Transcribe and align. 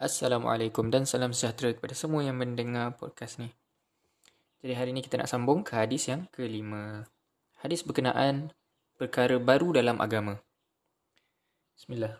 Assalamualaikum 0.00 0.88
dan 0.88 1.04
salam 1.04 1.36
sejahtera 1.36 1.76
kepada 1.76 1.92
semua 1.92 2.24
yang 2.24 2.40
mendengar 2.40 2.96
podcast 2.96 3.36
ni. 3.36 3.52
Jadi 4.64 4.72
hari 4.72 4.96
ini 4.96 5.04
kita 5.04 5.20
nak 5.20 5.28
sambung 5.28 5.60
ke 5.60 5.76
hadis 5.76 6.08
yang 6.08 6.24
kelima. 6.32 7.04
Hadis 7.60 7.84
berkenaan 7.84 8.48
perkara 8.96 9.36
baru 9.36 9.76
dalam 9.76 10.00
agama. 10.00 10.40
Bismillah. 11.76 12.16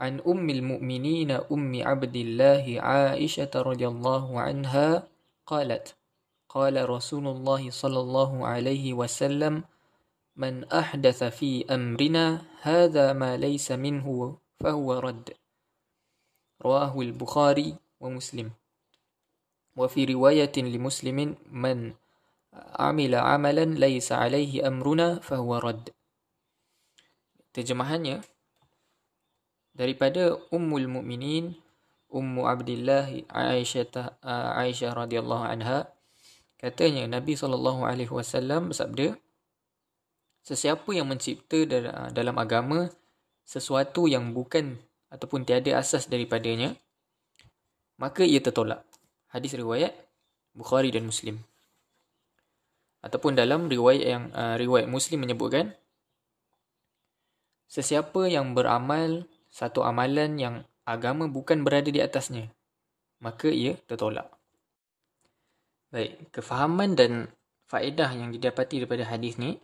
An 0.00 0.24
ummil 0.24 0.64
mu'minin 0.64 1.36
ummi 1.52 1.84
abdillah 1.84 2.64
Aisyah 3.12 3.52
radhiyallahu 3.52 4.40
anha 4.40 5.04
qalat 5.44 5.92
qala 6.48 6.88
Rasulullah 6.88 7.60
sallallahu 7.60 8.48
alaihi 8.48 8.96
wasallam 8.96 9.68
man 10.32 10.64
ahdatha 10.72 11.28
fi 11.28 11.68
amrina 11.68 12.48
hadha 12.64 13.12
ma 13.12 13.36
laysa 13.36 13.76
minhu 13.76 14.40
فهو 14.63 14.99
رد 14.99 15.31
رواه 16.61 16.93
البخاري 17.01 17.69
ومسلم 17.99 18.51
وفي 19.79 20.01
رواية 20.05 20.55
لمسلم 20.57 21.35
من 21.51 21.93
عمل 22.53 23.13
عملا 23.15 23.65
ليس 23.65 24.11
عليه 24.11 24.67
أمرنا 24.67 25.19
فهو 25.23 25.57
رد 25.57 25.89
Terjemahannya 27.49 28.21
daripada 29.73 30.37
Ummul 30.53 30.85
Mukminin 30.85 31.57
Ummu 32.13 32.45
Abdullah 32.45 33.09
Aisyah 33.25 34.21
Aisyah 34.53 34.93
radhiyallahu 34.93 35.49
anha 35.49 35.89
katanya 36.61 37.09
Nabi 37.09 37.33
sallallahu 37.33 37.89
alaihi 37.89 38.13
wasallam 38.13 38.69
bersabda 38.69 39.17
Sesiapa 40.45 40.93
yang 40.93 41.09
mencipta 41.09 41.65
dalam 42.13 42.35
agama 42.37 42.89
sesuatu 43.44 44.08
yang 44.08 44.32
bukan 44.32 44.80
ataupun 45.12 45.46
tiada 45.46 45.78
asas 45.78 46.08
daripadanya, 46.10 46.74
maka 48.00 48.26
ia 48.26 48.42
tertolak. 48.42 48.82
Hadis 49.30 49.54
riwayat 49.54 49.94
Bukhari 50.56 50.90
dan 50.90 51.06
Muslim. 51.06 51.38
Ataupun 53.04 53.36
dalam 53.36 53.68
riwayat 53.68 54.02
yang 54.02 54.24
uh, 54.32 54.56
riwayat 54.56 54.88
Muslim 54.88 55.22
menyebutkan 55.22 55.76
sesiapa 57.68 58.26
yang 58.32 58.56
beramal 58.56 59.28
satu 59.52 59.84
amalan 59.84 60.40
yang 60.40 60.54
agama 60.88 61.28
bukan 61.28 61.62
berada 61.62 61.92
di 61.92 62.00
atasnya, 62.00 62.48
maka 63.20 63.52
ia 63.52 63.76
tertolak. 63.86 64.32
Baik, 65.92 66.32
kefahaman 66.34 66.98
dan 66.98 67.12
faedah 67.70 68.10
yang 68.14 68.34
didapati 68.34 68.82
daripada 68.82 69.06
hadis 69.06 69.38
ni 69.38 69.62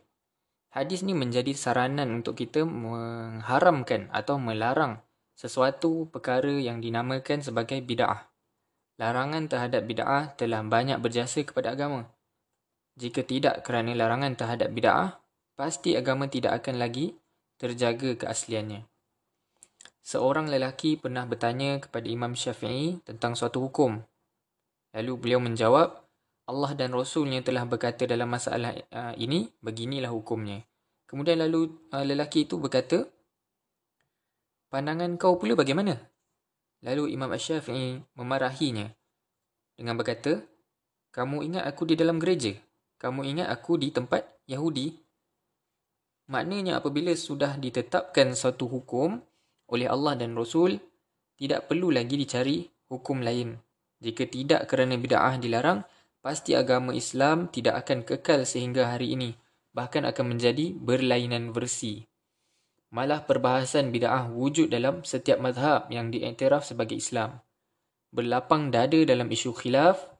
hadis 0.70 1.02
ni 1.02 1.14
menjadi 1.14 1.50
saranan 1.54 2.22
untuk 2.22 2.38
kita 2.38 2.62
mengharamkan 2.62 4.06
atau 4.14 4.38
melarang 4.38 5.02
sesuatu 5.34 6.06
perkara 6.10 6.52
yang 6.60 6.78
dinamakan 6.78 7.40
sebagai 7.42 7.80
bid'ah. 7.82 8.30
Larangan 9.00 9.48
terhadap 9.48 9.88
bid'ah 9.88 10.36
telah 10.36 10.60
banyak 10.60 11.00
berjasa 11.00 11.41
kepada 11.42 11.72
agama. 11.72 12.12
Jika 13.00 13.24
tidak 13.24 13.64
kerana 13.64 13.96
larangan 13.96 14.36
terhadap 14.36 14.68
bid'ah, 14.76 15.24
pasti 15.56 15.96
agama 15.96 16.28
tidak 16.28 16.60
akan 16.60 16.76
lagi 16.76 17.16
terjaga 17.56 18.16
keasliannya. 18.16 18.84
Seorang 20.00 20.48
lelaki 20.48 20.96
pernah 21.00 21.24
bertanya 21.24 21.80
kepada 21.80 22.08
Imam 22.08 22.32
Syafi'i 22.32 23.00
tentang 23.04 23.36
suatu 23.36 23.64
hukum. 23.64 24.00
Lalu 24.96 25.12
beliau 25.16 25.41
menjawab, 25.41 25.99
Allah 26.50 26.74
dan 26.74 26.90
Rasulnya 26.90 27.40
telah 27.46 27.62
berkata 27.62 28.10
dalam 28.10 28.26
masalah 28.26 28.74
uh, 28.90 29.14
ini, 29.14 29.46
beginilah 29.62 30.10
hukumnya. 30.10 30.66
Kemudian 31.06 31.38
lalu 31.38 31.70
uh, 31.94 32.02
lelaki 32.02 32.50
itu 32.50 32.58
berkata, 32.58 33.06
pandangan 34.66 35.14
kau 35.14 35.38
pula 35.38 35.54
bagaimana? 35.54 35.94
Lalu 36.82 37.14
Imam 37.14 37.30
Ash-Syafi'i 37.30 38.02
memarahinya 38.18 38.90
dengan 39.78 39.94
berkata, 39.94 40.42
kamu 41.14 41.47
ingat 41.47 41.64
aku 41.70 41.82
di 41.86 41.94
dalam 41.94 42.19
gereja? 42.19 42.54
Kamu 43.00 43.25
ingat 43.25 43.48
aku 43.48 43.80
di 43.80 43.94
tempat 43.94 44.26
Yahudi? 44.50 44.92
Maknanya 46.30 46.78
apabila 46.78 47.10
sudah 47.16 47.58
ditetapkan 47.58 48.34
satu 48.38 48.70
hukum 48.70 49.19
oleh 49.70 49.86
Allah 49.91 50.14
dan 50.14 50.34
Rasul, 50.38 50.78
tidak 51.34 51.66
perlu 51.66 51.91
lagi 51.91 52.14
dicari 52.14 52.69
hukum 52.86 53.25
lain. 53.25 53.58
Jika 54.00 54.30
tidak 54.30 54.70
kerana 54.70 54.94
bid'ah 54.94 55.36
dilarang, 55.42 55.82
pasti 56.20 56.53
agama 56.53 56.92
Islam 56.92 57.48
tidak 57.48 57.84
akan 57.84 58.04
kekal 58.04 58.44
sehingga 58.44 58.92
hari 58.92 59.16
ini, 59.16 59.36
bahkan 59.72 60.04
akan 60.04 60.36
menjadi 60.36 60.76
berlainan 60.76 61.53
versi. 61.56 62.04
Malah 62.91 63.25
perbahasan 63.25 63.94
bid'ah 63.94 64.28
wujud 64.28 64.69
dalam 64.69 65.06
setiap 65.06 65.38
mazhab 65.38 65.88
yang 65.88 66.10
diiktiraf 66.10 66.66
sebagai 66.66 66.98
Islam. 66.98 67.38
Berlapang 68.10 68.75
dada 68.75 68.98
dalam 69.06 69.31
isu 69.31 69.54
khilaf 69.54 70.10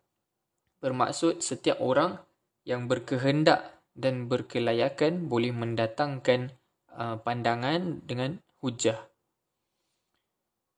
bermaksud 0.78 1.43
setiap 1.43 1.83
orang 1.83 2.22
yang 2.62 2.87
berkehendak 2.87 3.82
dan 3.99 4.31
berkelayakan 4.31 5.27
boleh 5.27 5.50
mendatangkan 5.50 6.55
uh, 6.94 7.19
pandangan 7.21 8.06
dengan 8.06 8.38
hujah. 8.62 8.97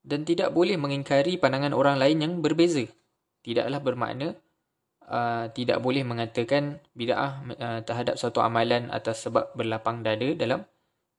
Dan 0.03 0.27
tidak 0.27 0.51
boleh 0.51 0.75
mengingkari 0.81 1.39
pandangan 1.39 1.77
orang 1.77 2.01
lain 2.01 2.19
yang 2.25 2.35
berbeza. 2.41 2.89
Tidaklah 3.45 3.79
bermakna 3.85 4.35
uh, 5.09 5.51
tidak 5.51 5.83
boleh 5.83 6.07
mengatakan 6.07 6.79
bid'ah 6.95 7.43
uh, 7.59 7.81
terhadap 7.83 8.21
suatu 8.21 8.43
amalan 8.45 8.93
atas 8.93 9.27
sebab 9.27 9.55
berlapang 9.57 10.05
dada 10.05 10.35
dalam 10.37 10.67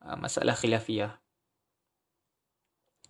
uh, 0.03 0.17
masalah 0.19 0.55
khilafiyah. 0.55 1.17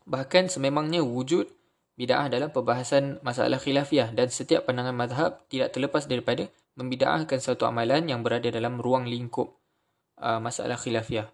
Bahkan 0.03 0.51
sememangnya 0.51 1.05
wujud 1.05 1.47
bid'ah 1.95 2.27
dalam 2.27 2.49
perbahasan 2.49 3.21
masalah 3.21 3.61
khilafiyah 3.61 4.11
dan 4.11 4.27
setiap 4.33 4.65
pandangan 4.67 4.95
mazhab 4.95 5.31
tidak 5.47 5.71
terlepas 5.75 6.09
daripada 6.09 6.49
membid'ahkan 6.73 7.37
suatu 7.37 7.69
amalan 7.69 8.09
yang 8.09 8.25
berada 8.25 8.49
dalam 8.49 8.81
ruang 8.81 9.05
lingkup 9.05 9.61
uh, 10.17 10.41
masalah 10.41 10.75
khilafiyah. 10.75 11.29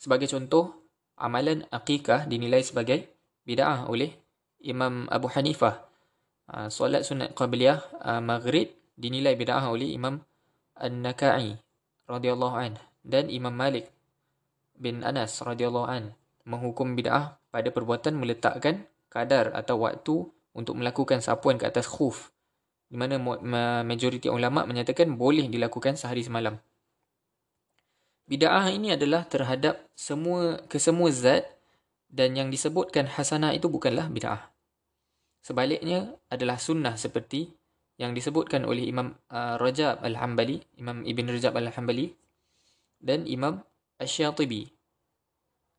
Sebagai 0.00 0.26
contoh, 0.26 0.84
amalan 1.20 1.68
akikah 1.70 2.26
dinilai 2.26 2.64
sebagai 2.64 3.06
bid'ah 3.44 3.86
oleh 3.86 4.10
Imam 4.64 5.04
Abu 5.12 5.28
Hanifah 5.28 5.83
Ah, 6.44 6.68
solat 6.68 7.08
sunat 7.08 7.32
qabliyah 7.32 7.80
uh, 8.04 8.20
maghrib 8.20 8.68
dinilai 9.00 9.32
bid'ah 9.32 9.64
oleh 9.64 9.96
Imam 9.96 10.20
An-Naka'i 10.76 11.56
radhiyallahu 12.04 12.56
an 12.60 12.76
dan 13.00 13.32
Imam 13.32 13.56
Malik 13.56 13.88
bin 14.76 15.00
Anas 15.00 15.40
radhiyallahu 15.40 15.88
an 15.88 16.12
menghukum 16.44 16.92
bid'ah 16.92 17.40
pada 17.48 17.72
perbuatan 17.72 18.20
meletakkan 18.20 18.84
kadar 19.08 19.56
atau 19.56 19.88
waktu 19.88 20.28
untuk 20.52 20.76
melakukan 20.76 21.24
sapuan 21.24 21.56
ke 21.56 21.64
atas 21.64 21.88
khuf 21.88 22.28
di 22.92 23.00
mana 23.00 23.16
majoriti 23.80 24.28
ulama 24.28 24.68
menyatakan 24.68 25.16
boleh 25.16 25.48
dilakukan 25.48 25.96
sehari 25.96 26.20
semalam. 26.28 26.60
Bid'ah 28.28 28.68
ini 28.68 28.92
adalah 28.92 29.24
terhadap 29.24 29.80
semua 29.96 30.60
kesemua 30.68 31.08
zat 31.08 31.48
dan 32.12 32.36
yang 32.36 32.52
disebutkan 32.52 33.08
hasanah 33.08 33.56
itu 33.56 33.72
bukanlah 33.72 34.12
bid'ah. 34.12 34.53
Sebaliknya 35.44 36.16
adalah 36.32 36.56
sunnah 36.56 36.96
seperti 36.96 37.52
yang 38.00 38.16
disebutkan 38.16 38.64
oleh 38.64 38.88
Imam 38.88 39.12
uh, 39.28 39.60
Rajab 39.60 40.00
Al-Hambali, 40.00 40.64
Imam 40.80 41.04
Ibn 41.04 41.26
Rajab 41.28 41.52
Al-Hambali 41.60 42.16
dan 42.96 43.28
Imam 43.28 43.60
Ash-Shatibi. 44.00 44.72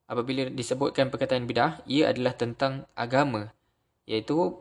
Apabila 0.05 0.53
disebutkan 0.53 1.09
perkataan 1.09 1.49
bid'ah, 1.49 1.81
ia 1.89 2.13
adalah 2.13 2.37
tentang 2.37 2.85
agama, 2.93 3.49
iaitu 4.05 4.53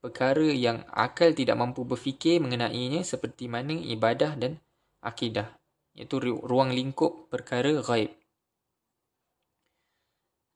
perkara 0.00 0.48
yang 0.48 0.88
akal 0.88 1.36
tidak 1.36 1.60
mampu 1.60 1.84
berfikir 1.84 2.40
mengenainya 2.40 3.04
seperti 3.04 3.52
mana 3.52 3.76
ibadah 3.76 4.40
dan 4.40 4.56
akidah, 5.04 5.52
iaitu 5.92 6.16
ruang 6.24 6.72
lingkup 6.72 7.28
perkara 7.28 7.76
ghaib. 7.84 8.08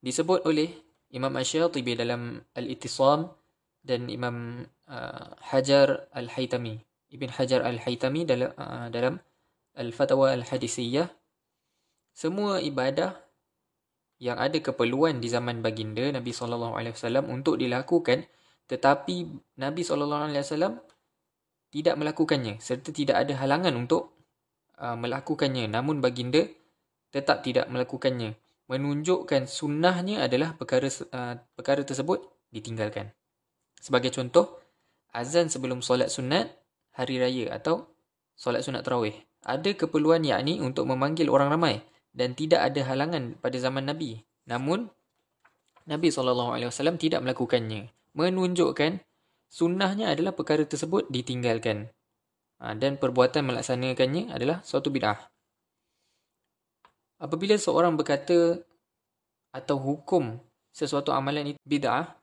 Disebut 0.01 0.49
oleh 0.49 0.73
Imam 1.13 1.37
Ash-Shatibi 1.37 2.01
dalam 2.01 2.41
Al-Ittisam 2.57 3.29
dan 3.81 4.07
Imam 4.13 4.65
uh, 4.89 5.27
Hajar 5.41 6.11
Al-Haytami. 6.13 6.81
Ibn 7.11 7.29
Hajar 7.35 7.65
Al-Haytami 7.67 8.23
dalam 8.29 8.51
uh, 8.55 8.87
dalam 8.93 9.19
Al-Fatwa 9.75 10.31
Al-Hadisiyah. 10.37 11.09
Semua 12.13 12.61
ibadah 12.61 13.17
yang 14.21 14.37
ada 14.37 14.61
keperluan 14.61 15.19
di 15.25 15.33
zaman 15.33 15.65
baginda 15.65 16.05
Nabi 16.13 16.37
sallallahu 16.37 16.77
alaihi 16.77 16.93
wasallam 16.93 17.33
untuk 17.33 17.57
dilakukan 17.57 18.29
tetapi 18.69 19.41
Nabi 19.57 19.81
sallallahu 19.81 20.29
alaihi 20.29 20.45
wasallam 20.45 20.79
tidak 21.73 21.97
melakukannya. 21.97 22.61
Serta 22.61 22.93
tidak 22.93 23.17
ada 23.27 23.33
halangan 23.41 23.73
untuk 23.75 24.15
uh, 24.77 24.99
melakukannya. 24.99 25.71
Namun 25.71 26.05
baginda 26.05 26.45
tetap 27.09 27.43
tidak 27.43 27.67
melakukannya. 27.73 28.37
Menunjukkan 28.71 29.51
sunnahnya 29.51 30.23
adalah 30.23 30.55
perkara 30.55 30.87
uh, 30.87 31.35
perkara 31.57 31.83
tersebut 31.83 32.23
ditinggalkan 32.55 33.11
Sebagai 33.81 34.13
contoh, 34.13 34.61
azan 35.17 35.49
sebelum 35.49 35.81
solat 35.81 36.13
sunat 36.13 36.53
hari 36.93 37.17
raya 37.17 37.57
atau 37.57 37.89
solat 38.37 38.61
sunat 38.61 38.85
tarawih. 38.85 39.17
Ada 39.41 39.73
keperluan 39.73 40.21
yakni 40.21 40.61
untuk 40.61 40.85
memanggil 40.85 41.33
orang 41.33 41.49
ramai 41.49 41.81
dan 42.13 42.37
tidak 42.37 42.61
ada 42.61 42.85
halangan 42.85 43.41
pada 43.41 43.57
zaman 43.57 43.89
Nabi. 43.89 44.21
Namun, 44.45 44.93
Nabi 45.89 46.13
SAW 46.13 46.61
tidak 47.01 47.25
melakukannya. 47.25 47.89
Menunjukkan 48.13 49.01
sunnahnya 49.49 50.13
adalah 50.13 50.37
perkara 50.37 50.69
tersebut 50.69 51.09
ditinggalkan. 51.09 51.89
Ha, 52.61 52.77
dan 52.77 53.01
perbuatan 53.01 53.49
melaksanakannya 53.49 54.29
adalah 54.29 54.61
suatu 54.61 54.93
bid'ah. 54.93 55.17
Apabila 57.17 57.57
seorang 57.57 57.97
berkata 57.97 58.61
atau 59.57 59.77
hukum 59.81 60.37
sesuatu 60.69 61.17
amalan 61.17 61.57
itu 61.57 61.61
bid'ah, 61.65 62.20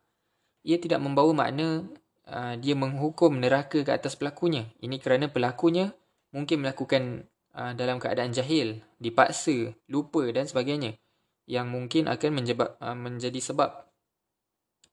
ia 0.64 0.78
tidak 0.78 1.02
membawa 1.02 1.46
makna 1.46 1.86
uh, 2.28 2.56
dia 2.60 2.76
menghukum 2.76 3.40
neraka 3.40 3.82
ke 3.82 3.92
atas 3.92 4.16
pelakunya. 4.20 4.68
Ini 4.84 4.98
kerana 5.02 5.32
pelakunya 5.32 5.92
mungkin 6.32 6.64
melakukan 6.64 7.26
uh, 7.56 7.74
dalam 7.74 7.98
keadaan 7.98 8.36
jahil, 8.36 8.84
dipaksa, 9.00 9.74
lupa 9.90 10.28
dan 10.30 10.46
sebagainya 10.46 11.00
yang 11.48 11.72
mungkin 11.72 12.12
akan 12.12 12.32
menjebak, 12.36 12.76
uh, 12.84 12.98
menjadi 12.98 13.40
sebab 13.40 13.88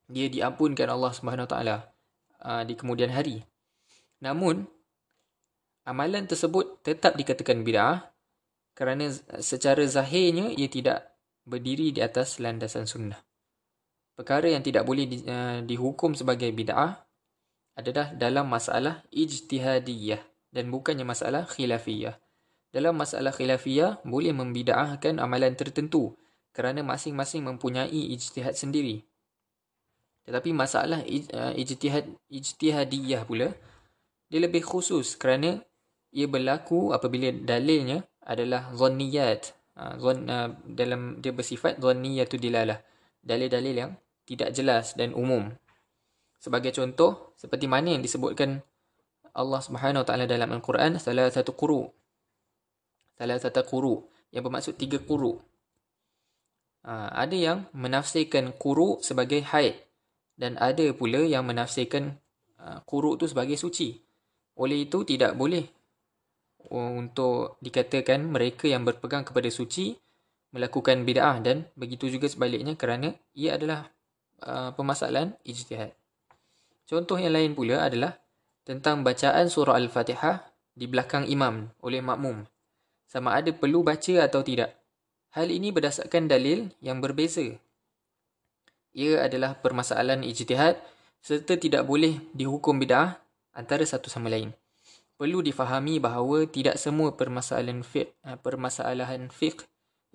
dia 0.07 0.31
diampunkan 0.31 0.87
Allah 0.87 1.13
Subhanahu 1.13 1.49
taala 1.51 1.91
uh, 2.45 2.63
di 2.63 2.79
kemudian 2.79 3.11
hari. 3.11 3.43
Namun 4.23 4.65
amalan 5.85 6.25
tersebut 6.25 6.81
tetap 6.87 7.19
dikatakan 7.19 7.67
bid'ah 7.67 8.15
kerana 8.75 9.11
secara 9.41 9.85
zahirnya 9.87 10.51
ia 10.55 10.69
tidak 10.71 11.15
berdiri 11.45 11.93
di 11.93 12.01
atas 12.01 12.41
landasan 12.41 12.89
sunnah. 12.89 13.21
Perkara 14.15 14.47
yang 14.47 14.63
tidak 14.63 14.87
boleh 14.87 15.11
di, 15.11 15.27
uh, 15.27 15.59
dihukum 15.67 16.15
sebagai 16.15 16.51
bid'ah 16.55 17.03
adalah 17.75 18.15
dalam 18.15 18.47
masalah 18.47 19.03
ijtihadiyah 19.11 20.23
dan 20.55 20.71
bukannya 20.71 21.03
masalah 21.03 21.43
khilafiyah. 21.51 22.15
Dalam 22.71 22.95
masalah 22.95 23.35
khilafiyah 23.35 24.07
boleh 24.07 24.31
membid'ahkan 24.31 25.19
amalan 25.19 25.59
tertentu 25.59 26.15
kerana 26.55 26.87
masing-masing 26.87 27.43
mempunyai 27.43 28.15
ijtihad 28.15 28.55
sendiri. 28.55 29.03
Tetapi 30.25 30.55
masalah 30.55 31.03
uh, 31.03 31.53
ijtihad 31.59 32.07
ijtihadiyah 32.31 33.27
pula 33.27 33.51
dia 34.31 34.41
lebih 34.41 34.63
khusus 34.63 35.19
kerana 35.19 35.59
ia 36.15 36.31
berlaku 36.31 36.95
apabila 36.95 37.35
dalilnya 37.35 38.07
adalah 38.23 38.71
zanniyat. 38.71 39.51
Ha, 39.75 39.99
zon, 39.99 40.31
uh, 40.31 40.55
dalam 40.71 41.19
dia 41.19 41.35
bersifat 41.35 41.83
zanniyatu 41.83 42.39
dilalah. 42.39 42.79
Dalil-dalil 43.19 43.75
yang 43.75 43.93
tidak 44.25 44.53
jelas 44.57 44.97
dan 44.97 45.13
umum. 45.13 45.53
Sebagai 46.41 46.73
contoh, 46.77 47.33
seperti 47.41 47.65
mana 47.65 47.97
yang 47.97 48.03
disebutkan 48.05 48.61
Allah 49.33 49.61
Subhanahu 49.61 50.05
Wa 50.05 50.07
Taala 50.07 50.25
dalam 50.29 50.53
Al-Quran, 50.53 51.01
salah 51.01 51.29
satu 51.33 51.57
quru. 51.57 51.89
Salah 53.17 53.39
satu 53.41 53.65
quru 53.65 54.05
yang 54.35 54.45
bermaksud 54.45 54.77
tiga 54.77 55.01
quru. 55.01 55.39
Ha, 56.85 57.17
ada 57.17 57.33
yang 57.33 57.65
menafsirkan 57.73 58.53
quru 58.61 59.01
sebagai 59.01 59.41
haid 59.41 59.81
dan 60.37 60.59
ada 60.59 60.85
pula 60.93 61.23
yang 61.25 61.47
menafsirkan 61.47 62.19
uh, 62.61 62.83
quru 62.85 63.17
itu 63.17 63.31
sebagai 63.31 63.57
suci. 63.57 63.95
Oleh 64.59 64.87
itu 64.87 65.03
tidak 65.07 65.35
boleh 65.39 65.65
untuk 66.71 67.61
dikatakan 67.61 68.25
mereka 68.25 68.71
yang 68.71 68.83
berpegang 68.87 69.27
kepada 69.27 69.51
suci 69.51 69.95
melakukan 70.55 71.03
bid'ah 71.03 71.43
dan 71.43 71.67
begitu 71.75 72.07
juga 72.07 72.31
sebaliknya 72.31 72.79
kerana 72.79 73.11
ia 73.35 73.59
adalah 73.59 73.91
uh, 74.45 74.71
permasalahan 74.77 75.35
ijtihad. 75.43 75.97
Contoh 76.85 77.17
yang 77.17 77.33
lain 77.33 77.57
pula 77.57 77.83
adalah 77.89 78.21
tentang 78.63 79.01
bacaan 79.01 79.49
surah 79.49 79.77
Al-Fatihah 79.81 80.45
di 80.77 80.85
belakang 80.85 81.25
imam 81.25 81.73
oleh 81.81 82.05
makmum. 82.05 82.45
Sama 83.09 83.35
ada 83.35 83.51
perlu 83.51 83.81
baca 83.81 84.15
atau 84.25 84.45
tidak. 84.45 84.77
Hal 85.35 85.51
ini 85.51 85.73
berdasarkan 85.73 86.29
dalil 86.29 86.71
yang 86.85 87.01
berbeza. 87.03 87.45
Ia 88.95 89.27
adalah 89.27 89.59
permasalahan 89.59 90.23
ijtihad 90.23 90.79
serta 91.19 91.59
tidak 91.59 91.89
boleh 91.89 92.21
dihukum 92.37 92.79
bid'ah 92.79 93.19
antara 93.57 93.83
satu 93.83 94.07
sama 94.07 94.31
lain 94.31 94.55
perlu 95.15 95.41
difahami 95.41 96.03
bahawa 96.03 96.47
tidak 96.51 96.77
semua 96.77 97.15
permasalahan 97.15 97.87
fiqh 97.87 98.11
eh, 98.27 98.39
permasalahan 98.39 99.31
fiqh 99.31 99.63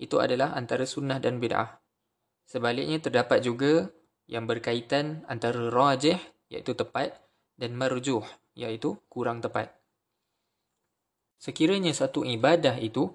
itu 0.00 0.16
adalah 0.16 0.56
antara 0.56 0.88
sunnah 0.88 1.20
dan 1.20 1.36
bid'ah. 1.40 1.76
Sebaliknya 2.48 3.04
terdapat 3.04 3.44
juga 3.44 3.92
yang 4.30 4.46
berkaitan 4.46 5.26
antara 5.26 5.58
rajih 5.74 6.16
iaitu 6.46 6.78
tepat 6.78 7.18
dan 7.58 7.74
marjuh 7.74 8.22
iaitu 8.54 8.94
kurang 9.10 9.42
tepat. 9.42 9.74
Sekiranya 11.42 11.90
satu 11.90 12.22
ibadah 12.22 12.78
itu 12.78 13.10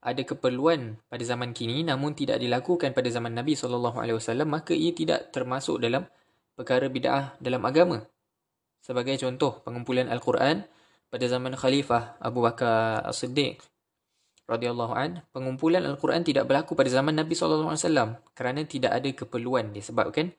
ada 0.00 0.22
keperluan 0.22 0.96
pada 1.10 1.20
zaman 1.26 1.50
kini 1.50 1.82
namun 1.82 2.14
tidak 2.14 2.38
dilakukan 2.38 2.94
pada 2.94 3.10
zaman 3.10 3.34
Nabi 3.34 3.58
SAW 3.58 4.46
maka 4.46 4.72
ia 4.72 4.94
tidak 4.94 5.34
termasuk 5.34 5.82
dalam 5.82 6.06
perkara 6.54 6.86
bid'ah 6.86 7.36
dalam 7.42 7.60
agama. 7.66 8.06
Sebagai 8.80 9.18
contoh, 9.20 9.60
pengumpulan 9.60 10.08
Al-Quran 10.08 10.64
pada 11.10 11.24
zaman 11.26 11.52
Khalifah 11.58 12.22
Abu 12.22 12.40
Bakar 12.40 13.04
As-Siddiq 13.04 13.60
radhiyallahu 14.50 14.94
an 14.98 15.22
pengumpulan 15.30 15.86
al-Quran 15.86 16.26
tidak 16.26 16.50
berlaku 16.50 16.74
pada 16.74 16.90
zaman 16.90 17.14
Nabi 17.14 17.38
sallallahu 17.38 17.70
alaihi 17.70 17.86
wasallam 17.86 18.10
kerana 18.34 18.66
tidak 18.66 18.90
ada 18.98 19.06
keperluan 19.14 19.70
disebabkan 19.70 20.34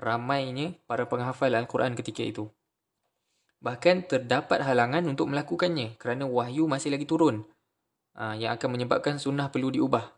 ramainya 0.00 0.80
para 0.88 1.04
penghafal 1.04 1.52
al-Quran 1.52 1.92
ketika 1.92 2.24
itu. 2.24 2.48
Bahkan 3.60 4.08
terdapat 4.08 4.64
halangan 4.64 5.04
untuk 5.04 5.28
melakukannya 5.28 6.00
kerana 6.00 6.24
wahyu 6.24 6.64
masih 6.64 6.96
lagi 6.96 7.04
turun 7.04 7.44
ah, 8.16 8.32
yang 8.32 8.56
akan 8.56 8.80
menyebabkan 8.80 9.20
sunnah 9.20 9.52
perlu 9.52 9.68
diubah. 9.68 10.16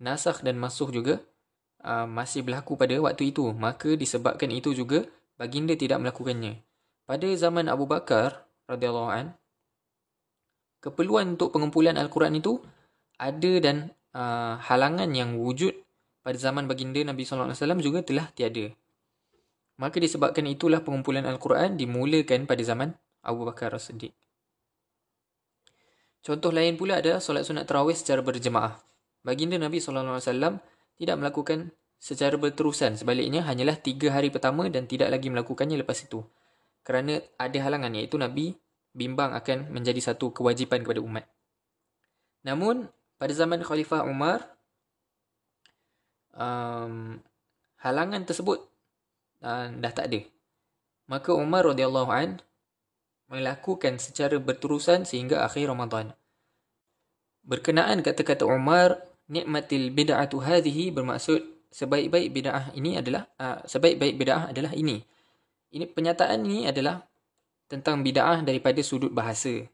Nasakh 0.00 0.40
dan 0.40 0.56
masuh 0.56 0.88
juga 0.88 1.20
ah, 1.84 2.08
masih 2.08 2.40
berlaku 2.40 2.80
pada 2.80 2.96
waktu 2.96 3.36
itu. 3.36 3.52
Maka 3.52 3.92
disebabkan 4.00 4.48
itu 4.48 4.72
juga 4.72 5.04
baginda 5.36 5.76
tidak 5.76 6.00
melakukannya. 6.00 6.64
Pada 7.04 7.28
zaman 7.36 7.68
Abu 7.68 7.84
Bakar 7.84 8.48
radhiyallahu 8.64 9.12
an 9.12 9.36
keperluan 10.80 11.36
untuk 11.36 11.52
pengumpulan 11.52 11.96
al-Quran 12.00 12.38
itu 12.38 12.60
ada 13.18 13.52
dan 13.58 13.90
uh, 14.14 14.60
halangan 14.62 15.10
yang 15.10 15.34
wujud 15.36 15.74
pada 16.28 16.36
zaman 16.36 16.68
baginda 16.68 17.00
Nabi 17.00 17.24
sallallahu 17.24 17.56
alaihi 17.56 17.60
wasallam 17.64 17.80
juga 17.80 18.04
telah 18.04 18.28
tiada. 18.36 18.68
Maka 19.80 19.96
disebabkan 19.96 20.44
itulah 20.44 20.84
pengumpulan 20.84 21.24
al-Quran 21.24 21.80
dimulakan 21.80 22.44
pada 22.44 22.60
zaman 22.60 22.92
Abu 23.24 23.48
Bakar 23.48 23.72
As-Siddiq. 23.72 24.12
Contoh 26.20 26.52
lain 26.52 26.76
pula 26.76 27.00
adalah 27.00 27.24
solat 27.24 27.48
sunat 27.48 27.64
tarawih 27.64 27.96
secara 27.96 28.20
berjemaah. 28.20 28.76
Baginda 29.24 29.56
Nabi 29.56 29.80
sallallahu 29.80 30.20
alaihi 30.20 30.28
wasallam 30.28 30.54
tidak 31.00 31.16
melakukan 31.16 31.58
secara 31.96 32.36
berterusan. 32.36 33.00
Sebaliknya 33.00 33.48
hanyalah 33.48 33.80
tiga 33.80 34.12
hari 34.12 34.28
pertama 34.28 34.68
dan 34.68 34.84
tidak 34.84 35.08
lagi 35.08 35.32
melakukannya 35.32 35.80
lepas 35.80 36.04
itu. 36.04 36.20
Kerana 36.84 37.24
ada 37.40 37.58
halangan 37.64 37.96
iaitu 37.96 38.20
Nabi 38.20 38.52
bimbang 38.92 39.32
akan 39.32 39.72
menjadi 39.72 40.12
satu 40.12 40.36
kewajipan 40.36 40.84
kepada 40.84 41.00
umat. 41.00 41.24
Namun 42.44 42.84
pada 43.16 43.32
zaman 43.32 43.64
Khalifah 43.64 44.04
Umar 44.04 44.57
um, 46.38 47.18
halangan 47.82 48.22
tersebut 48.24 48.62
uh, 49.42 49.68
dah 49.74 49.92
tak 49.92 50.14
ada. 50.14 50.20
Maka 51.10 51.34
Umar 51.34 51.66
radhiyallahu 51.66 52.10
an 52.14 52.38
melakukan 53.28 54.00
secara 54.00 54.40
berterusan 54.40 55.04
sehingga 55.04 55.44
akhir 55.44 55.68
Ramadan. 55.68 56.16
Berkenaan 57.44 58.00
kata-kata 58.00 58.48
Umar, 58.48 59.02
nikmatil 59.28 59.92
bid'atu 59.92 60.40
hadhihi 60.40 60.94
bermaksud 60.94 61.44
sebaik-baik 61.68 62.32
bid'ah 62.32 62.72
ini 62.72 62.96
adalah 62.96 63.28
uh, 63.36 63.60
sebaik-baik 63.68 64.16
bid'ah 64.16 64.48
adalah 64.54 64.72
ini 64.72 65.04
ini 65.72 65.84
penyataan 65.84 66.40
ini 66.48 66.64
adalah 66.68 67.04
tentang 67.68 68.00
bid'ah 68.00 68.40
daripada 68.40 68.80
sudut 68.80 69.12
bahasa. 69.12 69.68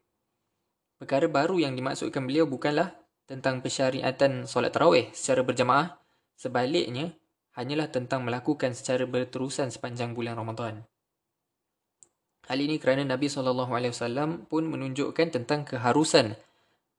Perkara 0.98 1.30
baru 1.30 1.62
yang 1.62 1.78
dimaksudkan 1.78 2.26
beliau 2.26 2.46
bukanlah 2.50 2.90
tentang 3.30 3.62
persyariatan 3.62 4.46
solat 4.50 4.74
tarawih 4.74 5.10
secara 5.14 5.46
berjamaah. 5.46 5.94
Sebaliknya, 6.34 7.14
hanyalah 7.54 7.88
tentang 7.90 8.26
melakukan 8.26 8.74
secara 8.74 9.06
berterusan 9.06 9.70
sepanjang 9.70 10.12
bulan 10.12 10.34
Ramadan. 10.34 10.82
Hal 12.44 12.58
ini 12.60 12.76
kerana 12.76 13.08
Nabi 13.08 13.32
SAW 13.32 14.44
pun 14.44 14.68
menunjukkan 14.68 15.32
tentang 15.32 15.64
keharusan 15.64 16.36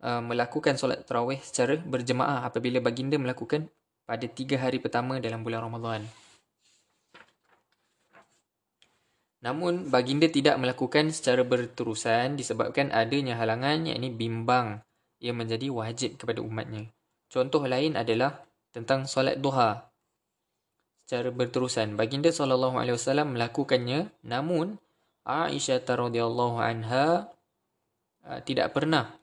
uh, 0.01 0.21
melakukan 0.25 0.73
solat 0.79 1.05
tarawih 1.05 1.37
secara 1.37 1.77
berjemaah 1.77 2.41
apabila 2.47 2.81
baginda 2.81 3.21
melakukan 3.21 3.69
pada 4.09 4.25
tiga 4.25 4.57
hari 4.57 4.81
pertama 4.81 5.21
dalam 5.21 5.45
bulan 5.45 5.69
Ramadan. 5.69 6.01
Namun 9.45 9.93
baginda 9.93 10.25
tidak 10.25 10.57
melakukan 10.57 11.13
secara 11.13 11.45
berterusan 11.45 12.33
disebabkan 12.33 12.89
adanya 12.89 13.37
halangan 13.37 13.85
yakni 13.85 14.09
bimbang 14.09 14.81
yang 15.21 15.37
menjadi 15.37 15.69
wajib 15.69 16.17
kepada 16.17 16.41
umatnya. 16.41 16.89
Contoh 17.29 17.61
lain 17.61 17.93
adalah 17.93 18.41
tentang 18.75 19.07
solat 19.07 19.39
duha. 19.39 19.87
Secara 21.07 21.31
berterusan 21.31 21.95
baginda 21.95 22.27
sallallahu 22.27 22.75
alaihi 22.75 22.99
wasallam 22.99 23.39
melakukannya 23.39 24.11
namun 24.27 24.75
Aisyah 25.23 25.87
radhiyallahu 25.87 26.59
anha 26.59 27.31
uh, 28.27 28.39
tidak 28.43 28.75
pernah 28.75 29.15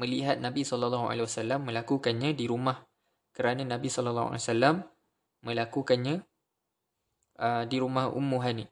melihat 0.00 0.40
Nabi 0.40 0.64
sallallahu 0.64 1.12
alaihi 1.12 1.28
wasallam 1.28 1.68
melakukannya 1.68 2.32
di 2.32 2.48
rumah 2.48 2.80
kerana 3.36 3.68
Nabi 3.68 3.92
sallallahu 3.92 4.32
alaihi 4.32 4.42
wasallam 4.48 4.76
melakukannya 5.44 6.16
uh, 7.36 7.62
di 7.68 7.76
rumah 7.76 8.08
Ummu 8.08 8.38
Hani. 8.40 8.64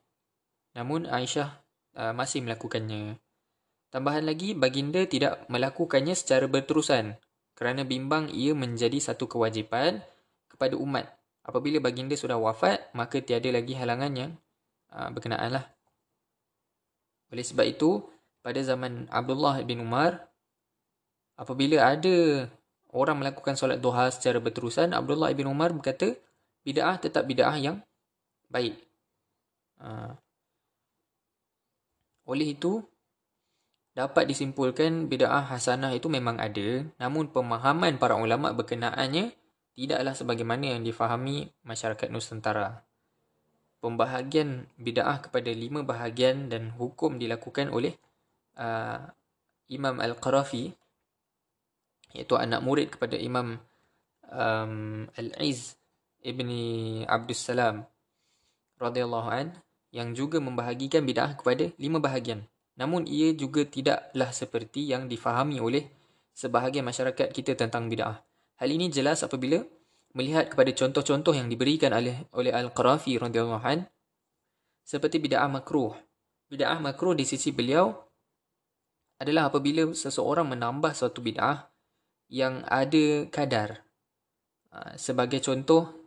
Namun 0.73 1.05
Aisyah 1.05 1.59
uh, 2.01 2.15
masih 2.17 2.41
melakukannya. 2.47 3.21
Tambahan 3.89 4.29
lagi, 4.29 4.53
baginda 4.53 5.05
tidak 5.09 5.49
melakukannya 5.49 6.13
secara 6.13 6.45
berterusan 6.45 7.17
kerana 7.59 7.83
bimbang 7.83 8.31
ia 8.31 8.55
menjadi 8.55 9.03
satu 9.03 9.27
kewajipan 9.27 9.99
kepada 10.47 10.79
umat. 10.79 11.11
Apabila 11.43 11.83
baginda 11.83 12.15
sudah 12.15 12.39
wafat, 12.39 12.87
maka 12.95 13.19
tiada 13.19 13.51
lagi 13.51 13.75
halangan 13.75 14.15
yang 14.15 14.31
uh, 14.95 15.11
berkenaan 15.11 15.59
lah. 15.59 15.67
Oleh 17.35 17.43
sebab 17.43 17.67
itu, 17.67 18.07
pada 18.47 18.63
zaman 18.63 19.11
Abdullah 19.11 19.59
bin 19.67 19.83
Umar, 19.83 20.31
apabila 21.35 21.83
ada 21.83 22.47
orang 22.95 23.27
melakukan 23.27 23.59
solat 23.59 23.83
duha 23.83 24.07
secara 24.15 24.39
berterusan, 24.39 24.95
Abdullah 24.95 25.35
bin 25.35 25.51
Umar 25.51 25.75
berkata, 25.75 26.15
bid'ah 26.63 26.95
tetap 27.03 27.27
bid'ah 27.27 27.59
yang 27.59 27.83
baik. 28.47 28.79
Uh, 29.83 30.15
oleh 32.23 32.55
itu, 32.55 32.87
dapat 33.99 34.31
disimpulkan 34.31 35.11
bid'ah 35.11 35.51
hasanah 35.51 35.91
itu 35.91 36.07
memang 36.07 36.39
ada 36.39 36.87
namun 37.03 37.35
pemahaman 37.35 37.99
para 37.99 38.15
ulama 38.15 38.55
berkenaannya 38.55 39.35
tidaklah 39.75 40.15
sebagaimana 40.15 40.79
yang 40.79 40.87
difahami 40.87 41.51
masyarakat 41.67 42.07
Nusantara. 42.07 42.87
Pembahagian 43.83 44.71
bid'ah 44.79 45.19
kepada 45.19 45.51
lima 45.51 45.83
bahagian 45.83 46.47
dan 46.47 46.71
hukum 46.79 47.19
dilakukan 47.19 47.75
oleh 47.75 47.99
uh, 48.55 49.03
Imam 49.67 49.99
Al-Qarafi 49.99 50.71
iaitu 52.15 52.35
anak 52.39 52.63
murid 52.63 52.95
kepada 52.95 53.19
Imam 53.19 53.59
um, 54.31 55.11
Al-Iz 55.19 55.75
Ibni 56.23 57.03
Abdul 57.03 57.35
Salam 57.35 57.83
radhiyallahu 58.79 59.31
an 59.31 59.59
yang 59.91 60.15
juga 60.15 60.39
membahagikan 60.39 61.03
bid'ah 61.03 61.35
kepada 61.35 61.75
lima 61.83 61.99
bahagian. 61.99 62.47
Namun 62.79 63.11
ia 63.11 63.35
juga 63.35 63.67
tidaklah 63.67 64.31
seperti 64.31 64.87
yang 64.87 65.11
difahami 65.11 65.59
oleh 65.59 65.91
sebahagian 66.31 66.87
masyarakat 66.87 67.35
kita 67.35 67.59
tentang 67.59 67.91
bid'ah. 67.91 68.23
Hal 68.63 68.71
ini 68.71 68.87
jelas 68.87 69.27
apabila 69.27 69.59
melihat 70.15 70.47
kepada 70.47 70.71
contoh-contoh 70.71 71.35
yang 71.35 71.51
diberikan 71.51 71.91
oleh 71.91 72.31
oleh 72.31 72.55
Al-Qarafi 72.55 73.19
radhiyallahu 73.19 73.67
an 73.67 73.91
seperti 74.87 75.19
bid'ah 75.19 75.51
makruh. 75.51 75.93
Bid'ah 76.47 76.79
makruh 76.79 77.19
di 77.19 77.27
sisi 77.27 77.51
beliau 77.51 77.93
adalah 79.19 79.51
apabila 79.51 79.91
seseorang 79.91 80.47
menambah 80.47 80.95
suatu 80.95 81.19
bid'ah 81.19 81.67
yang 82.31 82.63
ada 82.71 83.27
kadar. 83.29 83.83
Ha, 84.71 84.95
sebagai 84.95 85.43
contoh 85.43 85.98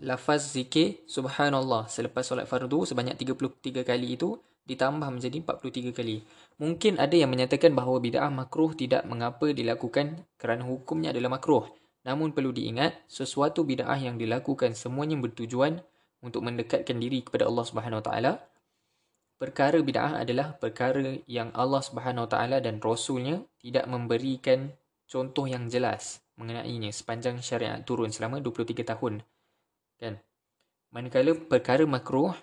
lafaz 0.00 0.56
zikir 0.56 1.04
subhanallah 1.04 1.90
selepas 1.90 2.24
solat 2.24 2.48
fardu 2.48 2.88
sebanyak 2.88 3.18
33 3.18 3.84
kali 3.84 4.16
itu 4.16 4.40
ditambah 4.62 5.08
menjadi 5.10 5.42
43 5.42 5.90
kali. 5.90 6.22
Mungkin 6.62 7.02
ada 7.02 7.14
yang 7.18 7.30
menyatakan 7.34 7.74
bahawa 7.74 7.98
bid'ah 7.98 8.30
makruh 8.30 8.72
tidak 8.78 9.02
mengapa 9.10 9.50
dilakukan 9.50 10.22
kerana 10.38 10.62
hukumnya 10.62 11.10
adalah 11.10 11.34
makruh. 11.38 11.66
Namun 12.02 12.34
perlu 12.34 12.54
diingat, 12.54 13.06
sesuatu 13.10 13.66
bid'ah 13.66 13.98
yang 13.98 14.18
dilakukan 14.18 14.74
semuanya 14.74 15.18
bertujuan 15.18 15.82
untuk 16.22 16.46
mendekatkan 16.46 16.98
diri 16.98 17.26
kepada 17.26 17.50
Allah 17.50 17.64
Subhanahu 17.66 17.98
Wa 18.02 18.06
Taala. 18.06 18.32
Perkara 19.38 19.78
bid'ah 19.82 20.22
adalah 20.22 20.54
perkara 20.54 21.18
yang 21.26 21.50
Allah 21.58 21.82
Subhanahu 21.82 22.26
Wa 22.26 22.30
Taala 22.30 22.56
dan 22.62 22.78
Rasulnya 22.78 23.42
tidak 23.58 23.90
memberikan 23.90 24.70
contoh 25.10 25.50
yang 25.50 25.66
jelas 25.66 26.22
mengenainya 26.38 26.94
sepanjang 26.94 27.42
syariat 27.42 27.82
turun 27.82 28.14
selama 28.14 28.38
23 28.38 28.86
tahun. 28.86 29.26
Kan? 30.02 30.18
Manakala 30.90 31.38
perkara 31.38 31.86
makruh 31.86 32.34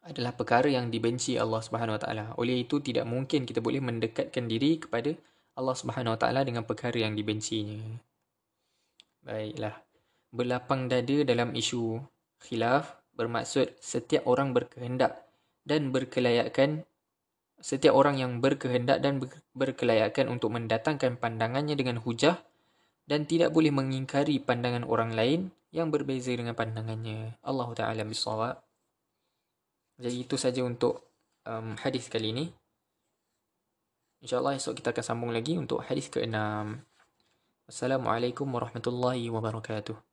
adalah 0.00 0.32
perkara 0.32 0.72
yang 0.72 0.88
dibenci 0.88 1.36
Allah 1.36 1.60
Subhanahu 1.60 2.00
Wa 2.00 2.02
Taala. 2.02 2.24
Oleh 2.40 2.64
itu 2.64 2.80
tidak 2.80 3.04
mungkin 3.04 3.44
kita 3.44 3.60
boleh 3.60 3.84
mendekatkan 3.84 4.48
diri 4.48 4.80
kepada 4.80 5.12
Allah 5.60 5.76
Subhanahu 5.76 6.16
Wa 6.16 6.20
Taala 6.24 6.40
dengan 6.48 6.64
perkara 6.64 6.96
yang 6.96 7.12
dibencinya. 7.12 8.00
Baiklah. 9.20 9.76
Berlapang 10.32 10.88
dada 10.88 11.26
dalam 11.28 11.52
isu 11.52 12.00
khilaf 12.40 12.96
bermaksud 13.12 13.76
setiap 13.76 14.24
orang 14.24 14.56
berkehendak 14.56 15.28
dan 15.68 15.92
berkelayakan 15.92 16.88
setiap 17.60 17.92
orang 17.92 18.16
yang 18.16 18.40
berkehendak 18.40 19.04
dan 19.04 19.20
berkelayakan 19.52 20.32
untuk 20.32 20.56
mendatangkan 20.56 21.20
pandangannya 21.20 21.76
dengan 21.76 22.00
hujah 22.00 22.40
dan 23.10 23.26
tidak 23.26 23.50
boleh 23.50 23.74
mengingkari 23.74 24.38
pandangan 24.38 24.86
orang 24.86 25.18
lain 25.18 25.40
yang 25.74 25.90
berbeza 25.90 26.30
dengan 26.30 26.54
pandangannya. 26.54 27.42
Allah 27.42 27.66
Taala 27.74 28.06
bisawab. 28.06 28.62
Jadi 29.98 30.16
itu 30.22 30.38
saja 30.38 30.62
untuk 30.62 31.10
um, 31.42 31.74
hadis 31.82 32.06
kali 32.06 32.30
ini. 32.30 32.46
InsyaAllah 34.22 34.54
esok 34.54 34.78
kita 34.78 34.94
akan 34.94 35.02
sambung 35.02 35.34
lagi 35.34 35.58
untuk 35.58 35.82
hadis 35.82 36.06
ke-6. 36.06 36.38
Assalamualaikum 37.66 38.46
warahmatullahi 38.46 39.26
wabarakatuh. 39.26 40.09